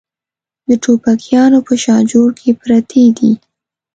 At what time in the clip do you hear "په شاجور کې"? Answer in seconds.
1.67-2.51